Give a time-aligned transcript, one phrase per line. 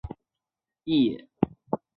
[0.03, 1.27] 告官无益也。